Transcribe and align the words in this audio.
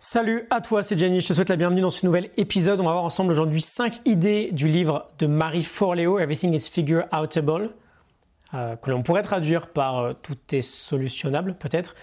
Salut 0.00 0.46
à 0.50 0.60
toi, 0.60 0.84
c'est 0.84 0.96
Jenny, 0.96 1.20
je 1.20 1.26
te 1.26 1.32
souhaite 1.32 1.48
la 1.48 1.56
bienvenue 1.56 1.80
dans 1.80 1.90
ce 1.90 2.06
nouvel 2.06 2.30
épisode. 2.36 2.78
On 2.78 2.84
va 2.84 2.92
voir 2.92 3.02
ensemble 3.02 3.32
aujourd'hui 3.32 3.60
5 3.60 4.02
idées 4.04 4.50
du 4.52 4.68
livre 4.68 5.10
de 5.18 5.26
Marie 5.26 5.64
Forleo, 5.64 6.20
Everything 6.20 6.54
is 6.54 6.70
Figure 6.70 7.06
Outable, 7.12 7.70
euh, 8.54 8.76
que 8.76 8.92
l'on 8.92 9.02
pourrait 9.02 9.22
traduire 9.22 9.66
par 9.66 9.98
euh, 9.98 10.12
Tout 10.22 10.36
est 10.52 10.62
solutionnable 10.62 11.56
peut-être, 11.58 11.96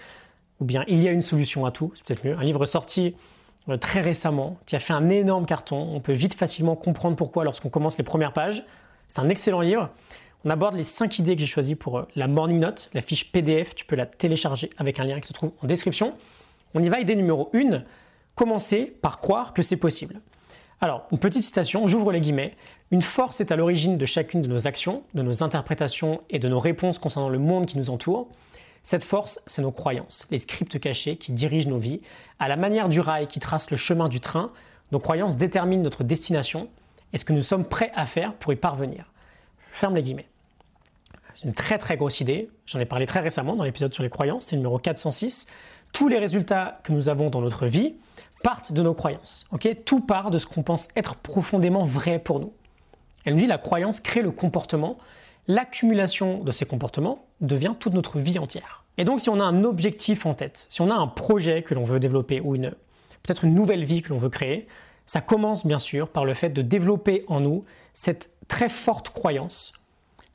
ou 0.60 0.66
bien 0.66 0.84
Il 0.88 1.02
y 1.02 1.08
a 1.08 1.10
une 1.10 1.22
solution 1.22 1.64
à 1.64 1.70
tout, 1.70 1.90
c'est 1.94 2.04
peut-être 2.04 2.22
mieux. 2.22 2.36
Un 2.36 2.44
livre 2.44 2.66
sorti 2.66 3.16
euh, 3.70 3.78
très 3.78 4.02
récemment, 4.02 4.58
qui 4.66 4.76
a 4.76 4.78
fait 4.78 4.92
un 4.92 5.08
énorme 5.08 5.46
carton. 5.46 5.78
On 5.94 6.00
peut 6.00 6.12
vite 6.12 6.34
facilement 6.34 6.76
comprendre 6.76 7.16
pourquoi 7.16 7.44
lorsqu'on 7.44 7.70
commence 7.70 7.96
les 7.96 8.04
premières 8.04 8.34
pages. 8.34 8.62
C'est 9.08 9.20
un 9.20 9.30
excellent 9.30 9.62
livre. 9.62 9.88
On 10.44 10.50
aborde 10.50 10.76
les 10.76 10.84
5 10.84 11.18
idées 11.18 11.34
que 11.34 11.40
j'ai 11.40 11.46
choisies 11.46 11.76
pour 11.76 12.06
la 12.14 12.28
Morning 12.28 12.58
Note, 12.58 12.90
la 12.92 13.00
fiche 13.00 13.32
PDF, 13.32 13.74
tu 13.74 13.86
peux 13.86 13.96
la 13.96 14.04
télécharger 14.04 14.68
avec 14.76 15.00
un 15.00 15.04
lien 15.04 15.18
qui 15.18 15.28
se 15.28 15.32
trouve 15.32 15.52
en 15.62 15.66
description. 15.66 16.12
On 16.78 16.82
y 16.82 16.90
va, 16.90 17.00
idée 17.00 17.16
numéro 17.16 17.48
1, 17.54 17.84
commencer 18.34 18.94
par 19.00 19.18
croire 19.18 19.54
que 19.54 19.62
c'est 19.62 19.78
possible. 19.78 20.20
Alors, 20.82 21.06
une 21.10 21.16
petite 21.16 21.42
citation, 21.42 21.88
j'ouvre 21.88 22.12
les 22.12 22.20
guillemets. 22.20 22.54
Une 22.90 23.00
force 23.00 23.40
est 23.40 23.50
à 23.50 23.56
l'origine 23.56 23.96
de 23.96 24.04
chacune 24.04 24.42
de 24.42 24.48
nos 24.48 24.66
actions, 24.66 25.02
de 25.14 25.22
nos 25.22 25.42
interprétations 25.42 26.20
et 26.28 26.38
de 26.38 26.48
nos 26.48 26.60
réponses 26.60 26.98
concernant 26.98 27.30
le 27.30 27.38
monde 27.38 27.64
qui 27.64 27.78
nous 27.78 27.88
entoure. 27.88 28.28
Cette 28.82 29.04
force, 29.04 29.40
c'est 29.46 29.62
nos 29.62 29.70
croyances, 29.70 30.28
les 30.30 30.36
scripts 30.36 30.78
cachés 30.78 31.16
qui 31.16 31.32
dirigent 31.32 31.70
nos 31.70 31.78
vies. 31.78 32.02
À 32.38 32.46
la 32.46 32.56
manière 32.56 32.90
du 32.90 33.00
rail 33.00 33.26
qui 33.26 33.40
trace 33.40 33.70
le 33.70 33.78
chemin 33.78 34.10
du 34.10 34.20
train, 34.20 34.52
nos 34.92 35.00
croyances 35.00 35.38
déterminent 35.38 35.82
notre 35.82 36.04
destination 36.04 36.68
et 37.14 37.16
ce 37.16 37.24
que 37.24 37.32
nous 37.32 37.40
sommes 37.40 37.64
prêts 37.64 37.90
à 37.94 38.04
faire 38.04 38.34
pour 38.34 38.52
y 38.52 38.56
parvenir? 38.56 39.10
Je 39.72 39.78
ferme 39.78 39.94
les 39.94 40.02
guillemets. 40.02 40.28
C'est 41.36 41.46
une 41.46 41.54
très 41.54 41.78
très 41.78 41.96
grosse 41.96 42.20
idée. 42.20 42.50
J'en 42.66 42.80
ai 42.80 42.84
parlé 42.84 43.06
très 43.06 43.20
récemment 43.20 43.56
dans 43.56 43.64
l'épisode 43.64 43.94
sur 43.94 44.02
les 44.02 44.10
croyances, 44.10 44.44
c'est 44.44 44.56
le 44.56 44.60
numéro 44.60 44.78
406 44.78 45.48
tous 45.92 46.08
les 46.08 46.18
résultats 46.18 46.74
que 46.82 46.92
nous 46.92 47.08
avons 47.08 47.30
dans 47.30 47.40
notre 47.40 47.66
vie 47.66 47.94
partent 48.42 48.72
de 48.72 48.82
nos 48.82 48.94
croyances. 48.94 49.48
Tout 49.84 50.00
part 50.00 50.30
de 50.30 50.38
ce 50.38 50.46
qu'on 50.46 50.62
pense 50.62 50.88
être 50.96 51.16
profondément 51.16 51.84
vrai 51.84 52.18
pour 52.18 52.40
nous. 52.40 52.52
Elle 53.24 53.34
nous 53.34 53.40
dit 53.40 53.46
la 53.46 53.58
croyance 53.58 54.00
crée 54.00 54.22
le 54.22 54.30
comportement. 54.30 54.98
L'accumulation 55.48 56.44
de 56.44 56.52
ces 56.52 56.66
comportements 56.66 57.24
devient 57.40 57.74
toute 57.78 57.94
notre 57.94 58.18
vie 58.18 58.38
entière. 58.38 58.84
Et 58.98 59.04
donc 59.04 59.20
si 59.20 59.28
on 59.28 59.40
a 59.40 59.44
un 59.44 59.64
objectif 59.64 60.26
en 60.26 60.34
tête, 60.34 60.66
si 60.68 60.80
on 60.80 60.90
a 60.90 60.94
un 60.94 61.06
projet 61.06 61.62
que 61.62 61.74
l'on 61.74 61.84
veut 61.84 62.00
développer 62.00 62.40
ou 62.40 62.54
une 62.54 62.70
peut-être 63.22 63.44
une 63.44 63.54
nouvelle 63.54 63.84
vie 63.84 64.02
que 64.02 64.10
l'on 64.10 64.18
veut 64.18 64.28
créer, 64.28 64.68
ça 65.06 65.20
commence 65.20 65.66
bien 65.66 65.78
sûr 65.78 66.08
par 66.08 66.24
le 66.24 66.34
fait 66.34 66.50
de 66.50 66.62
développer 66.62 67.24
en 67.28 67.40
nous 67.40 67.64
cette 67.92 68.30
très 68.48 68.68
forte 68.68 69.10
croyance 69.10 69.72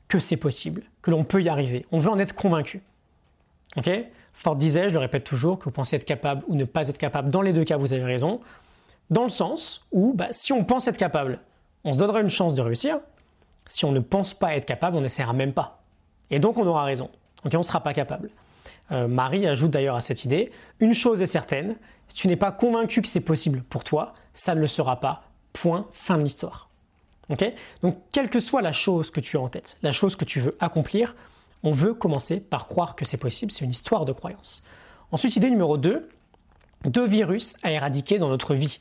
que 0.08 0.18
c'est 0.18 0.36
possible, 0.36 0.82
que 1.00 1.10
l'on 1.10 1.24
peut 1.24 1.42
y 1.42 1.48
arriver. 1.48 1.86
On 1.90 1.98
veut 1.98 2.10
en 2.10 2.18
être 2.18 2.34
convaincu. 2.34 2.82
OK? 3.76 3.90
Ford 4.34 4.56
disait, 4.56 4.88
je 4.88 4.94
le 4.94 5.00
répète 5.00 5.24
toujours, 5.24 5.58
que 5.58 5.64
vous 5.64 5.70
pensez 5.70 5.96
être 5.96 6.04
capable 6.04 6.42
ou 6.48 6.54
ne 6.54 6.64
pas 6.64 6.88
être 6.88 6.98
capable. 6.98 7.30
Dans 7.30 7.42
les 7.42 7.52
deux 7.52 7.64
cas, 7.64 7.76
vous 7.76 7.92
avez 7.92 8.04
raison. 8.04 8.40
Dans 9.10 9.22
le 9.24 9.28
sens 9.28 9.86
où, 9.92 10.14
bah, 10.14 10.28
si 10.30 10.52
on 10.52 10.64
pense 10.64 10.88
être 10.88 10.96
capable, 10.96 11.38
on 11.84 11.92
se 11.92 11.98
donnera 11.98 12.20
une 12.20 12.30
chance 12.30 12.54
de 12.54 12.62
réussir. 12.62 12.98
Si 13.66 13.84
on 13.84 13.92
ne 13.92 14.00
pense 14.00 14.34
pas 14.34 14.56
être 14.56 14.64
capable, 14.64 14.96
on 14.96 15.00
n'essaiera 15.00 15.32
même 15.32 15.52
pas. 15.52 15.82
Et 16.30 16.38
donc, 16.38 16.56
on 16.56 16.66
aura 16.66 16.84
raison. 16.84 17.10
On 17.44 17.56
ne 17.56 17.62
sera 17.62 17.82
pas 17.82 17.94
capable. 17.94 18.30
Euh, 18.90 19.06
Marie 19.06 19.46
ajoute 19.46 19.70
d'ailleurs 19.70 19.96
à 19.96 20.00
cette 20.00 20.24
idée, 20.24 20.50
une 20.80 20.94
chose 20.94 21.22
est 21.22 21.26
certaine, 21.26 21.76
si 22.08 22.16
tu 22.16 22.28
n'es 22.28 22.36
pas 22.36 22.52
convaincu 22.52 23.00
que 23.00 23.08
c'est 23.08 23.24
possible 23.24 23.62
pour 23.62 23.84
toi, 23.84 24.14
ça 24.34 24.54
ne 24.54 24.60
le 24.60 24.66
sera 24.66 25.00
pas. 25.00 25.24
Point, 25.52 25.86
fin 25.92 26.16
de 26.18 26.22
l'histoire. 26.22 26.68
Donc, 27.82 27.96
quelle 28.10 28.28
que 28.28 28.40
soit 28.40 28.62
la 28.62 28.72
chose 28.72 29.10
que 29.10 29.20
tu 29.20 29.36
as 29.36 29.40
en 29.40 29.48
tête, 29.48 29.78
la 29.82 29.92
chose 29.92 30.16
que 30.16 30.24
tu 30.24 30.40
veux 30.40 30.56
accomplir, 30.60 31.14
on 31.62 31.70
veut 31.70 31.94
commencer 31.94 32.40
par 32.40 32.66
croire 32.66 32.96
que 32.96 33.04
c'est 33.04 33.16
possible, 33.16 33.52
c'est 33.52 33.64
une 33.64 33.70
histoire 33.70 34.04
de 34.04 34.12
croyance. 34.12 34.64
Ensuite, 35.12 35.36
idée 35.36 35.50
numéro 35.50 35.76
2, 35.76 36.08
deux 36.86 37.06
virus 37.06 37.56
à 37.62 37.70
éradiquer 37.70 38.18
dans 38.18 38.28
notre 38.28 38.54
vie. 38.54 38.80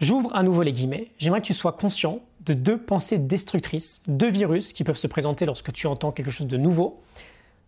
J'ouvre 0.00 0.34
à 0.34 0.42
nouveau 0.42 0.62
les 0.62 0.72
guillemets, 0.72 1.10
j'aimerais 1.18 1.40
que 1.40 1.46
tu 1.46 1.54
sois 1.54 1.72
conscient 1.72 2.20
de 2.46 2.54
deux 2.54 2.78
pensées 2.78 3.18
destructrices, 3.18 4.02
deux 4.06 4.30
virus 4.30 4.72
qui 4.72 4.84
peuvent 4.84 4.96
se 4.96 5.08
présenter 5.08 5.44
lorsque 5.44 5.72
tu 5.72 5.86
entends 5.86 6.12
quelque 6.12 6.30
chose 6.30 6.46
de 6.46 6.56
nouveau. 6.56 7.02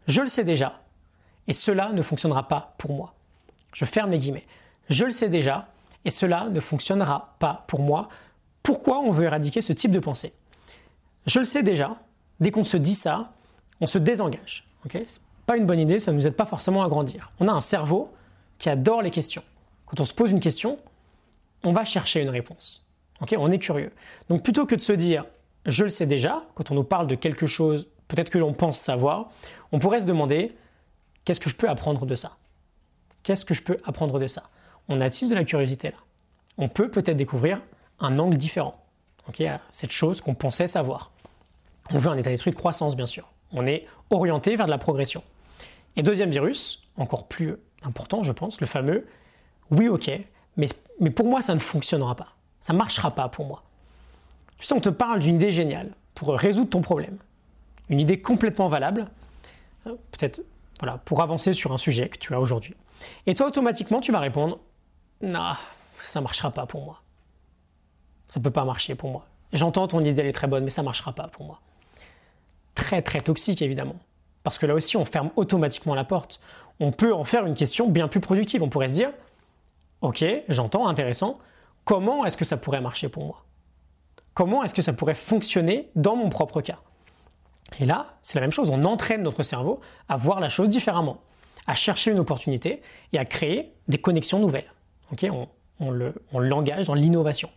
Je 0.07 0.21
le 0.21 0.29
sais 0.29 0.45
déjà, 0.45 0.81
et 1.49 1.53
cela 1.53 1.93
ne 1.93 2.03
fonctionnera 2.03 2.47
pas 2.47 2.75
pour 2.79 2.93
moi. 2.93 3.15
Je 3.73 3.85
ferme 3.85 4.11
les 4.13 4.19
guillemets. 4.19 4.47
Je 4.89 5.05
le 5.05 5.11
sais 5.11 5.29
déjà, 5.29 5.69
et 6.05 6.11
cela 6.11 6.49
ne 6.49 6.61
fonctionnera 6.61 7.35
pas 7.41 7.65
pour 7.67 7.81
moi. 7.81 8.09
Pourquoi 8.63 9.01
on 9.01 9.11
veut 9.11 9.25
éradiquer 9.25 9.61
ce 9.61 9.73
type 9.73 9.93
de 9.93 9.99
pensée? 9.99 10.33
Je 11.27 11.41
le 11.41 11.45
sais 11.45 11.63
déjà, 11.63 11.97
dès 12.39 12.51
qu'on 12.51 12.65
se 12.65 12.77
dit 12.77 12.95
ça, 12.95 13.33
on 13.81 13.87
se 13.87 13.99
désengage. 13.99 14.67
Okay 14.87 15.05
c'est 15.07 15.23
pas 15.47 15.57
une 15.57 15.67
bonne 15.67 15.81
idée, 15.81 15.99
ça 15.99 16.13
ne 16.13 16.17
nous 16.17 16.27
aide 16.27 16.37
pas 16.37 16.47
forcément 16.47 16.83
à 16.85 16.89
grandir. 16.89 17.33
On 17.41 17.49
a 17.49 17.53
un 17.53 17.61
cerveau 17.61 18.13
qui 18.59 18.69
adore 18.69 19.03
les 19.03 19.11
questions. 19.11 19.43
Quand 19.87 20.01
on 20.01 20.05
se 20.05 20.15
pose 20.15 20.31
une 20.31 20.41
question, 20.41 20.79
on 21.65 21.73
va 21.73 21.85
chercher 21.85 22.23
une 22.23 22.31
réponse. 22.31 22.89
On 23.21 23.51
est 23.51 23.59
curieux. 23.59 23.93
Donc 24.29 24.43
plutôt 24.43 24.65
que 24.65 24.75
de 24.75 24.81
se 24.81 24.93
dire 24.93 25.25
je 25.67 25.85
le 25.85 25.91
sais 25.91 26.07
déjà, 26.07 26.43
quand 26.55 26.71
on 26.71 26.75
nous 26.75 26.85
parle 26.85 27.07
de 27.07 27.15
quelque 27.15 27.47
chose, 27.47 27.89
peut-être 28.09 28.31
que 28.31 28.39
l'on 28.39 28.55
pense 28.55 28.79
savoir, 28.79 29.31
on 29.73 29.79
pourrait 29.79 30.01
se 30.01 30.07
demander 30.07 30.57
qu'est-ce 31.25 31.41
que 31.41 31.51
je 31.51 31.55
peux 31.55 31.69
apprendre 31.69 32.07
de 32.07 32.17
ça? 32.17 32.37
Qu'est-ce 33.23 33.45
que 33.45 33.53
je 33.53 33.63
peux 33.63 33.79
apprendre 33.85 34.19
de 34.19 34.27
ça? 34.27 34.45
On 34.89 35.01
attise 35.01 35.29
de 35.29 35.35
la 35.35 35.45
curiosité 35.45 35.89
là. 35.89 35.99
On 36.57 36.69
peut 36.69 36.91
peut-être 36.91 37.17
découvrir 37.17 37.61
un 37.99 38.19
angle 38.19 38.37
différent 38.37 38.81
à 39.49 39.61
cette 39.71 39.93
chose 39.93 40.21
qu'on 40.21 40.35
pensait 40.35 40.67
savoir. 40.67 41.11
On 41.91 41.99
veut 41.99 42.11
un 42.11 42.17
état 42.17 42.31
d'esprit 42.31 42.51
de 42.51 42.57
croissance, 42.57 42.97
bien 42.97 43.07
sûr. 43.07 43.31
On 43.53 43.67
est 43.67 43.87
orienté 44.11 44.57
vers 44.57 44.67
de 44.67 44.71
la 44.71 44.79
progression. 44.79 45.23
Et 45.97 46.03
deuxième 46.03 46.31
virus, 46.31 46.83
encore 46.97 47.27
plus 47.27 47.57
important, 47.83 48.23
je 48.23 48.33
pense, 48.33 48.61
le 48.61 48.67
fameux 48.67 49.07
oui, 49.71 49.89
ok, 49.89 50.11
mais, 50.57 50.67
mais 50.99 51.11
pour 51.11 51.27
moi, 51.27 51.43
ça 51.43 51.55
ne 51.55 51.61
fonctionnera 51.61 52.15
pas. 52.15 52.35
Ça 52.59 52.73
ne 52.73 52.79
marchera 52.79 53.13
pas 53.13 53.29
pour 53.29 53.47
moi. 53.47 53.63
Tu 54.59 54.67
sais, 54.67 54.75
on 54.75 54.81
te 54.81 54.89
parle 54.89 55.21
d'une 55.21 55.37
idée 55.37 55.53
géniale 55.53 55.93
pour 56.15 56.35
résoudre 56.35 56.71
ton 56.71 56.81
problème. 56.81 57.17
Une 57.89 58.01
idée 58.01 58.21
complètement 58.21 58.69
valable, 58.69 59.07
hein, 59.87 59.93
peut-être 60.11 60.43
voilà, 60.81 60.99
pour 60.99 61.23
avancer 61.23 61.53
sur 61.55 61.73
un 61.73 61.79
sujet 61.79 62.09
que 62.09 62.19
tu 62.19 62.35
as 62.35 62.41
aujourd'hui. 62.41 62.75
Et 63.27 63.35
toi, 63.35 63.47
automatiquement, 63.47 64.01
tu 64.01 64.13
vas 64.13 64.21
répondre 64.21 64.59
Non, 65.23 65.55
ça 66.01 66.21
ne 66.21 66.25
marchera 66.25 66.51
pas 66.51 66.67
pour 66.67 66.85
moi. 66.85 67.01
Ça 68.29 68.41
ne 68.41 68.45
peut 68.45 68.51
pas 68.51 68.65
marcher 68.65 68.95
pour 68.95 69.11
moi. 69.11 69.27
J'entends 69.53 69.89
ton 69.89 70.01
idée, 70.05 70.21
elle 70.21 70.29
est 70.29 70.33
très 70.33 70.47
bonne, 70.47 70.65
mais 70.65 70.71
ça 70.71 70.83
ne 70.83 70.87
marchera 70.87 71.13
pas 71.13 71.29
pour 71.29 71.47
moi 71.47 71.61
très 72.91 73.03
très 73.03 73.21
toxique 73.21 73.63
évidemment. 73.63 73.95
Parce 74.43 74.59
que 74.59 74.67
là 74.67 74.75
aussi, 74.75 74.97
on 74.97 75.05
ferme 75.05 75.31
automatiquement 75.37 75.95
la 75.95 76.03
porte. 76.03 76.41
On 76.81 76.91
peut 76.91 77.15
en 77.15 77.25
faire 77.25 77.47
une 77.47 77.55
question 77.55 77.89
bien 77.89 78.09
plus 78.09 78.21
productive. 78.21 78.63
On 78.65 78.69
pourrait 78.69 78.89
se 78.89 78.95
dire, 78.95 79.11
ok, 80.01 80.25
j'entends, 80.49 80.89
intéressant, 80.89 81.39
comment 81.85 82.25
est-ce 82.25 82.37
que 82.37 82.45
ça 82.45 82.57
pourrait 82.57 82.81
marcher 82.81 83.09
pour 83.09 83.25
moi? 83.25 83.45
Comment 84.35 84.65
est-ce 84.65 84.75
que 84.75 84.83
ça 84.83 84.93
pourrait 84.93 85.15
fonctionner 85.15 85.91
dans 85.95 86.17
mon 86.17 86.31
propre 86.31 86.63
cas? 86.63 86.79
Et 87.79 87.85
là, 87.85 88.17
c'est 88.23 88.41
la 88.41 88.41
même 88.41 88.53
chose, 88.53 88.71
on 88.71 88.83
entraîne 88.83 89.23
notre 89.23 89.45
cerveau 89.45 89.81
à 90.09 90.17
voir 90.17 90.41
la 90.41 90.49
chose 90.49 90.69
différemment, 90.69 91.21
à 91.69 91.75
chercher 91.75 92.11
une 92.11 92.19
opportunité 92.19 92.83
et 93.13 93.19
à 93.19 93.25
créer 93.25 93.73
des 93.87 93.99
connexions 93.99 94.41
nouvelles. 94.41 94.73
Ok, 95.13 95.27
on, 95.31 95.47
on 96.33 96.39
l'engage 96.41 96.87
dans 96.87 96.95
l'innovation. 96.95 97.51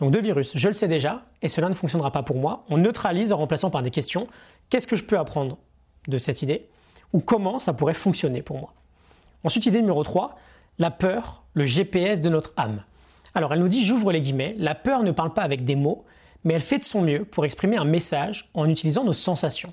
Donc 0.00 0.12
deux 0.12 0.20
virus, 0.20 0.52
je 0.56 0.66
le 0.66 0.74
sais 0.74 0.88
déjà, 0.88 1.26
et 1.42 1.48
cela 1.48 1.68
ne 1.68 1.74
fonctionnera 1.74 2.10
pas 2.10 2.22
pour 2.22 2.38
moi. 2.38 2.64
On 2.70 2.78
neutralise 2.78 3.32
en 3.32 3.36
remplaçant 3.36 3.70
par 3.70 3.82
des 3.82 3.90
questions. 3.90 4.26
Qu'est-ce 4.70 4.86
que 4.86 4.96
je 4.96 5.04
peux 5.04 5.18
apprendre 5.18 5.58
de 6.08 6.16
cette 6.16 6.40
idée 6.40 6.68
Ou 7.12 7.20
comment 7.20 7.58
ça 7.58 7.74
pourrait 7.74 7.94
fonctionner 7.94 8.40
pour 8.40 8.58
moi? 8.58 8.72
Ensuite, 9.44 9.66
idée 9.66 9.80
numéro 9.80 10.02
3, 10.02 10.38
la 10.78 10.90
peur, 10.90 11.44
le 11.52 11.64
GPS 11.64 12.20
de 12.20 12.30
notre 12.30 12.54
âme. 12.56 12.82
Alors 13.34 13.52
elle 13.52 13.60
nous 13.60 13.68
dit, 13.68 13.84
j'ouvre 13.84 14.10
les 14.10 14.22
guillemets, 14.22 14.54
la 14.58 14.74
peur 14.74 15.02
ne 15.02 15.10
parle 15.10 15.34
pas 15.34 15.42
avec 15.42 15.64
des 15.64 15.76
mots, 15.76 16.04
mais 16.44 16.54
elle 16.54 16.62
fait 16.62 16.78
de 16.78 16.84
son 16.84 17.02
mieux 17.02 17.24
pour 17.24 17.44
exprimer 17.44 17.76
un 17.76 17.84
message 17.84 18.50
en 18.54 18.68
utilisant 18.68 19.04
nos 19.04 19.12
sensations. 19.12 19.72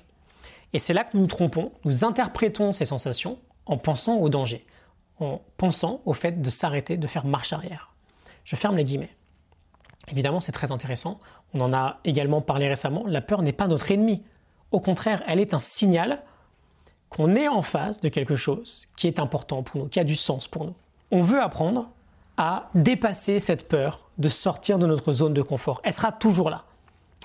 Et 0.74 0.78
c'est 0.78 0.92
là 0.92 1.04
que 1.04 1.10
nous 1.14 1.22
nous 1.22 1.26
trompons, 1.26 1.72
nous 1.84 2.04
interprétons 2.04 2.72
ces 2.72 2.84
sensations 2.84 3.38
en 3.64 3.78
pensant 3.78 4.16
au 4.18 4.28
danger, 4.28 4.66
en 5.18 5.40
pensant 5.56 6.02
au 6.04 6.12
fait 6.12 6.42
de 6.42 6.50
s'arrêter, 6.50 6.98
de 6.98 7.06
faire 7.06 7.24
marche 7.24 7.54
arrière. 7.54 7.94
Je 8.44 8.56
ferme 8.56 8.76
les 8.76 8.84
guillemets. 8.84 9.17
Évidemment, 10.10 10.40
c'est 10.40 10.52
très 10.52 10.72
intéressant. 10.72 11.18
On 11.54 11.60
en 11.60 11.72
a 11.72 11.98
également 12.04 12.40
parlé 12.40 12.68
récemment. 12.68 13.04
La 13.06 13.20
peur 13.20 13.42
n'est 13.42 13.52
pas 13.52 13.66
notre 13.66 13.90
ennemi. 13.90 14.22
Au 14.72 14.80
contraire, 14.80 15.22
elle 15.26 15.40
est 15.40 15.54
un 15.54 15.60
signal 15.60 16.22
qu'on 17.08 17.34
est 17.34 17.48
en 17.48 17.62
face 17.62 18.00
de 18.00 18.08
quelque 18.08 18.36
chose 18.36 18.88
qui 18.96 19.06
est 19.06 19.18
important 19.18 19.62
pour 19.62 19.80
nous, 19.80 19.88
qui 19.88 19.98
a 19.98 20.04
du 20.04 20.16
sens 20.16 20.46
pour 20.46 20.64
nous. 20.64 20.74
On 21.10 21.22
veut 21.22 21.40
apprendre 21.40 21.88
à 22.36 22.68
dépasser 22.74 23.40
cette 23.40 23.66
peur 23.66 24.10
de 24.18 24.28
sortir 24.28 24.78
de 24.78 24.86
notre 24.86 25.12
zone 25.12 25.32
de 25.34 25.42
confort. 25.42 25.80
Elle 25.84 25.92
sera 25.92 26.12
toujours 26.12 26.50
là. 26.50 26.64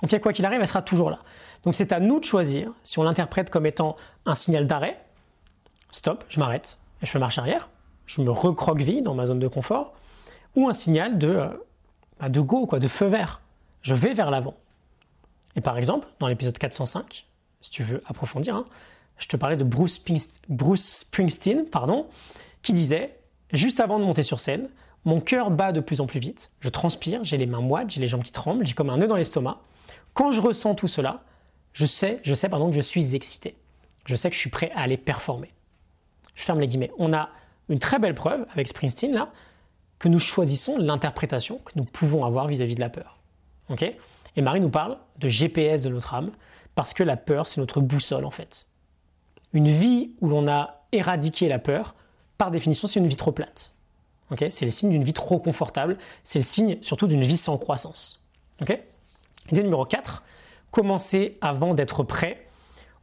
Donc, 0.02 0.18
quoi 0.20 0.32
qu'il 0.32 0.44
arrive, 0.44 0.60
elle 0.60 0.68
sera 0.68 0.82
toujours 0.82 1.10
là. 1.10 1.20
Donc, 1.64 1.74
c'est 1.74 1.92
à 1.92 2.00
nous 2.00 2.18
de 2.18 2.24
choisir 2.24 2.72
si 2.82 2.98
on 2.98 3.02
l'interprète 3.02 3.50
comme 3.50 3.66
étant 3.66 3.96
un 4.26 4.34
signal 4.34 4.66
d'arrêt. 4.66 5.00
Stop, 5.90 6.24
je 6.28 6.40
m'arrête 6.40 6.78
je 7.04 7.10
fais 7.10 7.18
marche 7.18 7.38
arrière. 7.38 7.68
Je 8.06 8.22
me 8.22 8.30
recroqueville 8.30 9.02
dans 9.02 9.14
ma 9.14 9.26
zone 9.26 9.38
de 9.38 9.48
confort. 9.48 9.94
Ou 10.56 10.68
un 10.68 10.72
signal 10.72 11.18
de 11.18 11.28
euh, 11.28 11.48
de 12.28 12.40
go, 12.40 12.66
quoi, 12.66 12.78
de 12.78 12.88
feu 12.88 13.06
vert. 13.06 13.40
Je 13.82 13.94
vais 13.94 14.12
vers 14.12 14.30
l'avant. 14.30 14.54
Et 15.56 15.60
par 15.60 15.78
exemple, 15.78 16.08
dans 16.18 16.26
l'épisode 16.26 16.56
405, 16.58 17.26
si 17.60 17.70
tu 17.70 17.82
veux 17.82 18.02
approfondir, 18.06 18.56
hein, 18.56 18.66
je 19.18 19.28
te 19.28 19.36
parlais 19.36 19.56
de 19.56 19.64
Bruce, 19.64 20.02
Springsteen, 20.76 21.66
pardon, 21.66 22.06
qui 22.62 22.72
disait 22.72 23.18
juste 23.52 23.80
avant 23.80 23.98
de 23.98 24.04
monter 24.04 24.22
sur 24.22 24.40
scène, 24.40 24.68
mon 25.04 25.20
cœur 25.20 25.50
bat 25.50 25.72
de 25.72 25.80
plus 25.80 26.00
en 26.00 26.06
plus 26.06 26.18
vite, 26.18 26.52
je 26.60 26.68
transpire, 26.68 27.22
j'ai 27.24 27.36
les 27.36 27.46
mains 27.46 27.60
moites, 27.60 27.90
j'ai 27.90 28.00
les 28.00 28.06
jambes 28.06 28.22
qui 28.22 28.32
tremblent, 28.32 28.66
j'ai 28.66 28.74
comme 28.74 28.90
un 28.90 28.96
nœud 28.96 29.06
dans 29.06 29.16
l'estomac. 29.16 29.60
Quand 30.14 30.32
je 30.32 30.40
ressens 30.40 30.74
tout 30.74 30.88
cela, 30.88 31.22
je 31.72 31.86
sais, 31.86 32.20
je 32.22 32.34
sais 32.34 32.48
pardon, 32.48 32.70
que 32.70 32.76
je 32.76 32.80
suis 32.80 33.14
excité. 33.14 33.56
Je 34.06 34.16
sais 34.16 34.30
que 34.30 34.34
je 34.34 34.40
suis 34.40 34.50
prêt 34.50 34.70
à 34.74 34.80
aller 34.82 34.96
performer. 34.96 35.52
Je 36.34 36.42
ferme 36.42 36.60
les 36.60 36.66
guillemets. 36.66 36.90
On 36.98 37.12
a 37.12 37.28
une 37.68 37.78
très 37.78 37.98
belle 37.98 38.14
preuve 38.14 38.46
avec 38.52 38.68
Springsteen 38.68 39.12
là 39.12 39.30
que 40.04 40.10
nous 40.10 40.18
choisissons 40.18 40.76
l'interprétation 40.76 41.60
que 41.64 41.72
nous 41.76 41.84
pouvons 41.84 42.26
avoir 42.26 42.46
vis-à-vis 42.46 42.74
de 42.74 42.80
la 42.80 42.90
peur. 42.90 43.16
Ok? 43.70 43.90
Et 44.36 44.42
Marie 44.42 44.60
nous 44.60 44.68
parle 44.68 44.98
de 45.16 45.28
GPS 45.28 45.80
de 45.80 45.88
notre 45.88 46.12
âme 46.12 46.30
parce 46.74 46.92
que 46.92 47.02
la 47.02 47.16
peur 47.16 47.48
c'est 47.48 47.58
notre 47.58 47.80
boussole 47.80 48.26
en 48.26 48.30
fait. 48.30 48.66
Une 49.54 49.70
vie 49.70 50.10
où 50.20 50.28
l'on 50.28 50.46
a 50.46 50.82
éradiqué 50.92 51.48
la 51.48 51.58
peur, 51.58 51.94
par 52.36 52.50
définition, 52.50 52.86
c'est 52.86 53.00
une 53.00 53.06
vie 53.06 53.16
trop 53.16 53.32
plate. 53.32 53.76
Ok? 54.30 54.44
C'est 54.50 54.66
le 54.66 54.70
signe 54.70 54.90
d'une 54.90 55.04
vie 55.04 55.14
trop 55.14 55.38
confortable, 55.38 55.96
c'est 56.22 56.40
le 56.40 56.44
signe 56.44 56.76
surtout 56.82 57.06
d'une 57.06 57.22
vie 57.22 57.38
sans 57.38 57.56
croissance. 57.56 58.28
Ok? 58.60 58.78
Idée 59.52 59.62
numéro 59.62 59.86
4, 59.86 60.22
commencer 60.70 61.38
avant 61.40 61.72
d'être 61.72 62.02
prêt. 62.02 62.46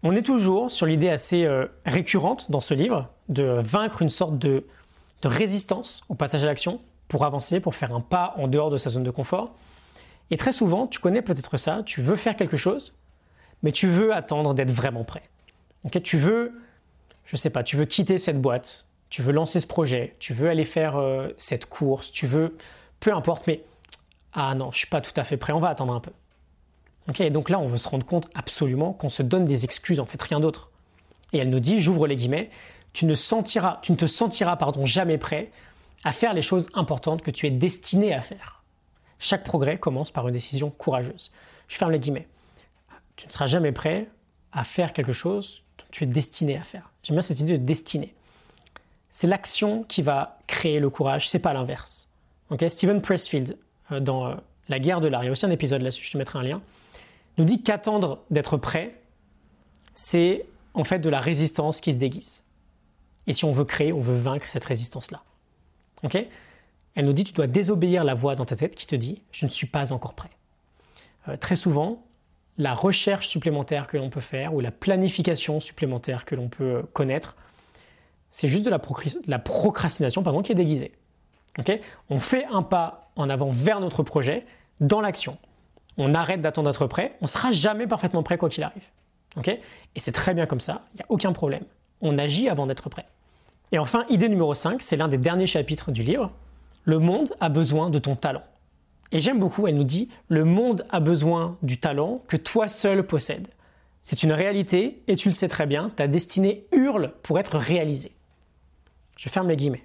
On 0.04 0.15
est 0.15 0.21
toujours 0.21 0.69
sur 0.69 0.86
l'idée 0.86 1.09
assez 1.09 1.45
euh, 1.45 1.65
récurrente 1.83 2.51
dans 2.51 2.62
ce 2.62 2.75
livre 2.75 3.09
de 3.27 3.59
vaincre 3.59 4.04
une 4.04 4.09
sorte 4.09 4.38
de 4.38 4.68
résistance 5.24 6.04
au 6.07 6.13
passage 6.13 6.44
à 6.44 6.45
l'action 6.45 6.80
pour 7.11 7.25
avancer, 7.25 7.59
pour 7.59 7.75
faire 7.75 7.93
un 7.93 7.99
pas 7.99 8.33
en 8.37 8.47
dehors 8.47 8.69
de 8.69 8.77
sa 8.77 8.89
zone 8.89 9.03
de 9.03 9.11
confort. 9.11 9.51
Et 10.29 10.37
très 10.37 10.53
souvent, 10.53 10.87
tu 10.87 10.99
connais 10.99 11.21
peut-être 11.21 11.57
ça, 11.57 11.83
tu 11.85 11.99
veux 11.99 12.15
faire 12.15 12.37
quelque 12.37 12.55
chose, 12.55 12.97
mais 13.63 13.73
tu 13.73 13.87
veux 13.87 14.13
attendre 14.13 14.53
d'être 14.53 14.71
vraiment 14.71 15.03
prêt. 15.03 15.23
Ok 15.83 16.01
tu 16.03 16.17
veux, 16.17 16.53
je 17.25 17.35
sais 17.35 17.49
pas, 17.49 17.63
tu 17.63 17.75
veux 17.75 17.83
quitter 17.83 18.17
cette 18.17 18.41
boîte, 18.41 18.87
tu 19.09 19.21
veux 19.21 19.33
lancer 19.33 19.59
ce 19.59 19.67
projet, 19.67 20.15
tu 20.19 20.31
veux 20.31 20.49
aller 20.49 20.63
faire 20.63 20.95
euh, 20.95 21.27
cette 21.37 21.65
course, 21.65 22.13
tu 22.13 22.27
veux, 22.27 22.55
peu 23.01 23.13
importe, 23.13 23.45
mais 23.45 23.61
ah 24.31 24.55
non, 24.55 24.71
je 24.71 24.77
suis 24.77 24.87
pas 24.87 25.01
tout 25.01 25.11
à 25.17 25.25
fait 25.25 25.35
prêt, 25.35 25.51
on 25.51 25.59
va 25.59 25.67
attendre 25.67 25.93
un 25.93 25.99
peu. 25.99 26.11
Ok, 27.09 27.19
et 27.19 27.29
donc 27.29 27.49
là, 27.49 27.59
on 27.59 27.65
veut 27.65 27.77
se 27.77 27.89
rendre 27.89 28.05
compte 28.05 28.29
absolument 28.35 28.93
qu'on 28.93 29.09
se 29.09 29.21
donne 29.21 29.43
des 29.43 29.65
excuses, 29.65 29.99
en 29.99 30.05
fait, 30.05 30.21
rien 30.21 30.39
d'autre. 30.39 30.71
Et 31.33 31.39
elle 31.39 31.49
nous 31.49 31.59
dit, 31.59 31.81
j'ouvre 31.81 32.07
les 32.07 32.15
guillemets, 32.15 32.49
tu 32.93 33.05
ne, 33.05 33.15
sentiras, 33.15 33.79
tu 33.81 33.91
ne 33.91 33.97
te 33.97 34.05
sentiras 34.05 34.55
pardon, 34.55 34.85
jamais 34.85 35.17
prêt 35.17 35.51
à 36.03 36.12
faire 36.12 36.33
les 36.33 36.42
choses 36.42 36.69
importantes 36.74 37.21
que 37.21 37.31
tu 37.31 37.48
es 37.48 37.51
destiné 37.51 38.13
à 38.13 38.21
faire. 38.21 38.63
Chaque 39.19 39.44
progrès 39.44 39.77
commence 39.77 40.12
par 40.12 40.27
une 40.27 40.33
décision 40.33 40.71
courageuse. 40.71 41.31
Je 41.68 41.77
ferme 41.77 41.92
les 41.92 42.00
guillemets. 42.00 42.27
Tu 43.15 43.27
ne 43.27 43.31
seras 43.31 43.48
jamais 43.48 43.71
prêt 43.71 44.07
à 44.51 44.63
faire 44.63 44.94
quelque 44.94 45.12
chose 45.12 45.63
que 45.77 45.83
tu 45.92 46.03
es 46.03 46.07
destiné 46.07 46.57
à 46.57 46.63
faire. 46.63 46.89
J'aime 47.03 47.15
bien 47.15 47.21
cette 47.21 47.39
idée 47.39 47.57
de 47.57 47.63
destinée 47.63 48.15
c'est 49.12 49.27
l'action 49.27 49.83
qui 49.83 50.01
va 50.01 50.39
créer 50.48 50.80
le 50.80 50.89
courage, 50.89 51.30
c'est 51.30 51.39
pas 51.39 51.53
l'inverse. 51.53 52.09
Okay 52.50 52.69
Stephen 52.69 53.01
Pressfield, 53.01 53.57
euh, 53.92 54.00
dans 54.00 54.27
euh, 54.27 54.36
La 54.69 54.80
guerre 54.80 55.01
de 55.01 55.07
l'art, 55.07 55.24
il 55.24 55.27
y 55.27 55.30
a 55.30 55.31
aussi 55.31 55.45
un 55.45 55.51
épisode 55.51 55.81
là-dessus, 55.81 56.06
je 56.06 56.12
te 56.13 56.18
mettrai 56.18 56.39
un 56.39 56.44
lien, 56.44 56.62
nous 57.38 57.45
dit 57.45 57.62
qu'attendre 57.62 58.24
d'être 58.30 58.57
prêt, 58.57 58.95
c'est 59.94 60.45
en 60.74 60.83
fait 60.83 61.00
de 61.00 61.09
la 61.09 61.19
résistance 61.19 61.81
qui 61.81 61.92
se 61.94 61.97
déguise. 61.97 62.45
Et 63.27 63.33
si 63.33 63.45
on 63.45 63.51
veut 63.51 63.65
créer, 63.65 63.94
on 63.94 64.00
veut 64.00 64.18
vaincre 64.18 64.47
cette 64.47 64.65
résistance-là. 64.65 65.21
Ok? 66.03 66.18
Elle 66.95 67.06
nous 67.06 67.13
dit 67.13 67.24
tu 67.24 67.33
dois 67.33 67.48
désobéir 67.48 68.03
la 68.03 68.13
voix 68.13 68.36
dans 68.36 68.45
ta 68.45 68.56
tête 68.56 68.75
qui 68.75 68.88
te 68.88 68.95
dit 68.95 69.21
je 69.31 69.45
ne 69.45 69.51
suis 69.51 69.68
pas 69.68 69.94
encore 69.94 70.13
prêt. 70.13 70.30
Euh, 71.27 71.38
très 71.38 71.56
souvent, 71.56 72.03
la 72.57 72.74
recherche 72.74 73.27
supplémentaire 73.27 73.88
que 73.88 73.98
l'on 73.98 74.09
peut 74.09 74.21
faire 74.21 74.53
ou 74.53 74.59
la 74.59 74.71
planification 74.71 75.59
supplémentaire 75.59 76.25
que 76.25 76.36
l'on 76.36 76.50
peut 76.50 76.83
connaître 76.94 77.36
c'est 78.31 78.48
juste 78.48 78.63
de 78.63 78.69
la, 78.69 78.80
procrastination 79.39 80.24
pardon, 80.24 80.42
qui 80.42 80.53
est 80.53 80.56
déguisée. 80.56 80.94
on 82.09 82.19
fait 82.19 82.45
un 82.45 82.63
pas 82.63 83.12
en 83.18 83.30
avant 83.30 83.51
vers 83.51 83.81
notre 83.81 84.04
projet 84.04 84.45
dans 84.80 85.01
l'action. 85.01 85.38
On 85.97 86.15
arrête 86.15 86.42
d'attendre 86.42 86.71
d'être 86.71 86.88
prêt, 86.88 87.18
on 87.19 87.25
ne 87.25 87.27
sera 87.27 87.51
jamais 87.51 87.86
parfaitement 87.86 88.24
prêt 88.24 88.38
quoi 88.38 88.50
qu'il 88.50 88.63
arrive. 88.63 88.83
Et 89.45 90.00
c'est 90.00 90.13
très 90.13 90.33
bien 90.33 90.45
comme 90.45 90.62
ça, 90.62 90.86
il 90.94 90.97
n'y 90.97 91.01
a 91.01 91.06
aucun 91.09 91.33
problème. 91.33 91.65
On 92.00 92.18
agit 92.18 92.47
avant 92.50 92.65
d'être 92.65 92.89
prêt. 92.89 93.06
Et 93.71 93.79
enfin, 93.79 94.06
idée 94.09 94.29
numéro 94.29 94.53
5, 94.53 94.81
c'est 94.81 94.97
l'un 94.97 95.07
des 95.07 95.18
derniers 95.18 95.47
chapitres 95.47 95.91
du 95.91 96.03
livre. 96.03 96.31
Le 96.83 97.00
monde 97.00 97.33
a 97.39 97.50
besoin 97.50 97.89
de 97.89 98.00
ton 98.00 98.15
talent. 98.15 98.44
Et 99.12 99.19
j'aime 99.19 99.39
beaucoup, 99.39 99.68
elle 99.68 99.75
nous 99.75 99.83
dit, 99.83 100.09
le 100.29 100.45
monde 100.45 100.85
a 100.89 101.00
besoin 101.00 101.57
du 101.62 101.79
talent 101.79 102.23
que 102.27 102.38
toi 102.38 102.69
seul 102.69 103.03
possèdes. 103.03 103.47
C'est 104.01 104.23
une 104.23 104.31
réalité 104.31 105.03
et 105.07 105.15
tu 105.15 105.29
le 105.29 105.33
sais 105.33 105.47
très 105.47 105.65
bien, 105.65 105.89
ta 105.89 106.07
destinée 106.07 106.65
hurle 106.71 107.13
pour 107.21 107.38
être 107.38 107.57
réalisée. 107.57 108.13
Je 109.18 109.29
ferme 109.29 109.50
les 109.50 109.56
guillemets. 109.56 109.83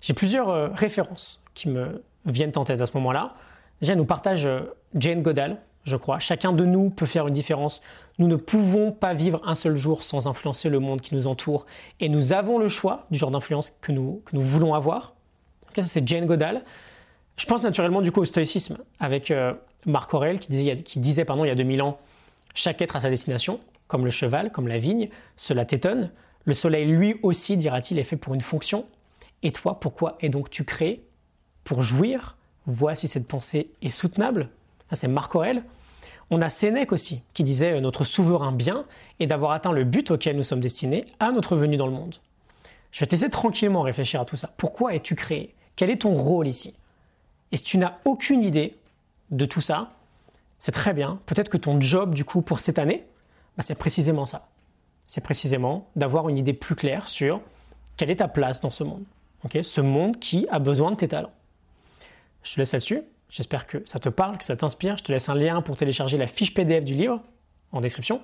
J'ai 0.00 0.14
plusieurs 0.14 0.48
euh, 0.50 0.68
références 0.72 1.42
qui 1.54 1.68
me 1.68 2.02
viennent 2.26 2.52
en 2.56 2.64
tête 2.64 2.80
à 2.80 2.86
ce 2.86 2.96
moment-là. 2.96 3.34
Déjà, 3.80 3.96
nous 3.96 4.04
partage 4.04 4.46
euh, 4.46 4.60
Jane 4.94 5.22
Goodall, 5.22 5.58
je 5.84 5.96
crois. 5.96 6.18
Chacun 6.20 6.52
de 6.52 6.64
nous 6.64 6.90
peut 6.90 7.06
faire 7.06 7.26
une 7.26 7.34
différence. 7.34 7.82
Nous 8.20 8.28
ne 8.28 8.36
pouvons 8.36 8.92
pas 8.92 9.14
vivre 9.14 9.40
un 9.46 9.54
seul 9.54 9.76
jour 9.76 10.04
sans 10.04 10.28
influencer 10.28 10.68
le 10.68 10.78
monde 10.78 11.00
qui 11.00 11.14
nous 11.14 11.26
entoure. 11.26 11.64
Et 12.00 12.10
nous 12.10 12.34
avons 12.34 12.58
le 12.58 12.68
choix 12.68 13.06
du 13.10 13.18
genre 13.18 13.30
d'influence 13.30 13.70
que 13.80 13.92
nous, 13.92 14.20
que 14.26 14.36
nous 14.36 14.42
voulons 14.42 14.74
avoir. 14.74 15.14
ça, 15.74 15.80
c'est 15.80 16.06
Jane 16.06 16.26
Goodall. 16.26 16.62
Je 17.38 17.46
pense 17.46 17.62
naturellement 17.62 18.02
du 18.02 18.12
coup 18.12 18.20
au 18.20 18.26
stoïcisme 18.26 18.76
avec 18.98 19.30
euh, 19.30 19.54
Marc 19.86 20.12
Aurèle 20.12 20.38
qui 20.38 20.98
disait, 20.98 21.24
pardon, 21.24 21.46
il 21.46 21.48
y 21.48 21.50
a 21.50 21.54
2000 21.54 21.80
ans 21.80 21.98
Chaque 22.54 22.82
être 22.82 22.94
a 22.94 23.00
sa 23.00 23.08
destination, 23.08 23.58
comme 23.88 24.04
le 24.04 24.10
cheval, 24.10 24.52
comme 24.52 24.68
la 24.68 24.76
vigne. 24.76 25.08
Cela 25.38 25.64
t'étonne. 25.64 26.10
Le 26.44 26.52
soleil, 26.52 26.86
lui 26.86 27.16
aussi, 27.22 27.56
dira-t-il, 27.56 27.98
est 27.98 28.04
fait 28.04 28.16
pour 28.16 28.34
une 28.34 28.42
fonction. 28.42 28.84
Et 29.42 29.50
toi, 29.50 29.80
pourquoi 29.80 30.18
es 30.20 30.28
donc 30.28 30.50
tu 30.50 30.64
créé 30.64 31.06
Pour 31.64 31.82
jouir? 31.82 32.36
Vois 32.66 32.94
si 32.94 33.08
cette 33.08 33.26
pensée 33.26 33.70
est 33.80 33.88
soutenable. 33.88 34.50
Ça, 34.90 34.96
c'est 34.96 35.08
Marc 35.08 35.34
Aurèle. 35.34 35.62
On 36.30 36.42
a 36.42 36.50
Sénèque 36.50 36.92
aussi, 36.92 37.22
qui 37.34 37.44
disait 37.44 37.72
euh, 37.72 37.80
Notre 37.80 38.04
souverain 38.04 38.52
bien 38.52 38.86
est 39.18 39.26
d'avoir 39.26 39.52
atteint 39.52 39.72
le 39.72 39.84
but 39.84 40.10
auquel 40.10 40.36
nous 40.36 40.42
sommes 40.42 40.60
destinés 40.60 41.04
à 41.18 41.32
notre 41.32 41.56
venue 41.56 41.76
dans 41.76 41.86
le 41.86 41.92
monde. 41.92 42.16
Je 42.92 43.00
vais 43.00 43.06
te 43.06 43.12
laisser 43.12 43.30
tranquillement 43.30 43.82
réfléchir 43.82 44.20
à 44.20 44.24
tout 44.24 44.36
ça. 44.36 44.52
Pourquoi 44.56 44.94
es-tu 44.94 45.14
créé? 45.14 45.54
Quel 45.76 45.90
est 45.90 46.02
ton 46.02 46.14
rôle 46.14 46.48
ici? 46.48 46.74
Et 47.52 47.56
si 47.56 47.64
tu 47.64 47.78
n'as 47.78 47.98
aucune 48.04 48.42
idée 48.42 48.76
de 49.30 49.44
tout 49.44 49.60
ça, 49.60 49.90
c'est 50.58 50.72
très 50.72 50.92
bien. 50.92 51.20
Peut-être 51.26 51.48
que 51.48 51.56
ton 51.56 51.80
job, 51.80 52.14
du 52.14 52.24
coup, 52.24 52.42
pour 52.42 52.60
cette 52.60 52.78
année, 52.78 53.04
bah, 53.56 53.62
c'est 53.62 53.78
précisément 53.78 54.26
ça 54.26 54.48
c'est 55.10 55.20
précisément 55.22 55.88
d'avoir 55.96 56.28
une 56.28 56.38
idée 56.38 56.52
plus 56.52 56.76
claire 56.76 57.08
sur 57.08 57.40
quelle 57.96 58.10
est 58.10 58.16
ta 58.16 58.28
place 58.28 58.60
dans 58.60 58.70
ce 58.70 58.84
monde. 58.84 59.02
ce 59.60 59.80
monde 59.80 60.20
qui 60.20 60.46
a 60.52 60.60
besoin 60.60 60.92
de 60.92 60.96
tes 60.96 61.08
talents. 61.08 61.32
Je 62.44 62.54
te 62.54 62.60
laisse 62.60 62.72
là-dessus. 62.72 63.02
J'espère 63.30 63.66
que 63.66 63.78
ça 63.84 64.00
te 64.00 64.08
parle, 64.08 64.38
que 64.38 64.44
ça 64.44 64.56
t'inspire. 64.56 64.96
Je 64.98 65.04
te 65.04 65.12
laisse 65.12 65.28
un 65.28 65.34
lien 65.34 65.62
pour 65.62 65.76
télécharger 65.76 66.18
la 66.18 66.26
fiche 66.26 66.52
PDF 66.52 66.84
du 66.84 66.94
livre 66.94 67.20
en 67.72 67.80
description. 67.80 68.20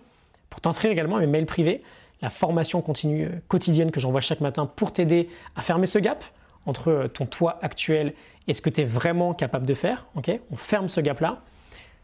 Pour 0.51 0.61
t'inscrire 0.61 0.91
également 0.91 1.17
à 1.17 1.21
mes 1.21 1.27
mails 1.27 1.47
privés, 1.47 1.83
la 2.23 2.31
formation 2.31 2.81
continue 2.81 3.27
euh, 3.27 3.41
quotidienne 3.49 3.91
que 3.91 4.01
j'envoie 4.01 4.21
chaque 4.21 4.41
matin 4.41 4.67
pour 4.67 4.93
t'aider 4.93 5.29
à 5.55 5.63
fermer 5.63 5.87
ce 5.87 5.99
gap 5.99 6.25
entre 6.65 6.89
euh, 6.89 7.09
ton 7.09 7.27
toit 7.27 7.59
actuel 7.63 8.15
et 8.49 8.55
ce 8.55 8.61
que 8.61 8.71
tu 8.71 8.81
es 8.81 8.85
vraiment 8.85 9.35
capable 9.35 9.67
de 9.67 9.75
faire. 9.75 10.07
On 10.51 10.57
ferme 10.57 10.89
ce 10.89 11.01
gap-là. 11.01 11.43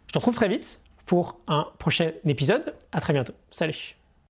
Je 0.06 0.12
te 0.12 0.18
retrouve 0.18 0.34
très 0.34 0.48
vite 0.48 0.82
pour 1.06 1.38
un 1.46 1.66
prochain 1.78 2.10
épisode. 2.24 2.74
À 2.90 3.00
très 3.00 3.12
bientôt. 3.12 3.34
Salut 3.50 4.01